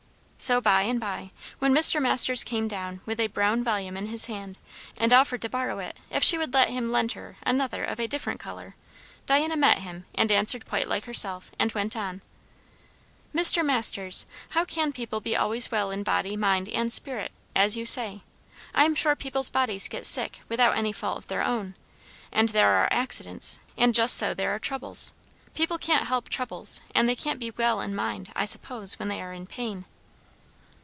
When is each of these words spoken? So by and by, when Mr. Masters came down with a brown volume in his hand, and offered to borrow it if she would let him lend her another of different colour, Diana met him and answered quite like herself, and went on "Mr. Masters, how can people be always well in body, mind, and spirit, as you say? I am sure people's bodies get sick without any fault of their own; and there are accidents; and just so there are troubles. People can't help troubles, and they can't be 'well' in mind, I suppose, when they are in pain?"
So 0.43 0.59
by 0.59 0.81
and 0.81 0.99
by, 0.99 1.29
when 1.59 1.71
Mr. 1.71 2.01
Masters 2.01 2.43
came 2.43 2.67
down 2.67 3.01
with 3.05 3.19
a 3.19 3.27
brown 3.27 3.63
volume 3.63 3.95
in 3.95 4.07
his 4.07 4.25
hand, 4.25 4.57
and 4.97 5.13
offered 5.13 5.43
to 5.43 5.49
borrow 5.49 5.77
it 5.77 5.97
if 6.09 6.23
she 6.23 6.35
would 6.35 6.51
let 6.51 6.71
him 6.71 6.91
lend 6.91 7.11
her 7.11 7.37
another 7.43 7.83
of 7.85 7.99
different 8.09 8.39
colour, 8.39 8.75
Diana 9.27 9.55
met 9.55 9.77
him 9.83 10.07
and 10.15 10.31
answered 10.31 10.67
quite 10.67 10.89
like 10.89 11.05
herself, 11.05 11.51
and 11.59 11.71
went 11.73 11.95
on 11.95 12.23
"Mr. 13.35 13.63
Masters, 13.63 14.25
how 14.49 14.65
can 14.65 14.91
people 14.91 15.19
be 15.19 15.37
always 15.37 15.69
well 15.69 15.91
in 15.91 16.01
body, 16.01 16.35
mind, 16.35 16.67
and 16.69 16.91
spirit, 16.91 17.31
as 17.55 17.77
you 17.77 17.85
say? 17.85 18.23
I 18.73 18.85
am 18.85 18.95
sure 18.95 19.15
people's 19.15 19.49
bodies 19.49 19.87
get 19.87 20.07
sick 20.07 20.41
without 20.49 20.75
any 20.75 20.91
fault 20.91 21.19
of 21.19 21.27
their 21.27 21.43
own; 21.43 21.75
and 22.31 22.49
there 22.49 22.69
are 22.71 22.87
accidents; 22.91 23.59
and 23.77 23.93
just 23.93 24.17
so 24.17 24.33
there 24.33 24.55
are 24.55 24.59
troubles. 24.59 25.13
People 25.53 25.77
can't 25.77 26.07
help 26.07 26.29
troubles, 26.29 26.81
and 26.95 27.07
they 27.07 27.15
can't 27.15 27.39
be 27.39 27.51
'well' 27.51 27.79
in 27.79 27.93
mind, 27.93 28.31
I 28.35 28.45
suppose, 28.45 28.97
when 28.97 29.07
they 29.07 29.21
are 29.21 29.33
in 29.33 29.45
pain?" 29.45 29.85